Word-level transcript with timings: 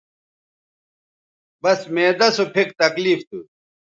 بس 1.61 1.79
معدہ 1.93 2.27
سو 2.35 2.43
پھک 2.53 2.67
تکلیف 2.81 3.19
تھو 3.29 3.39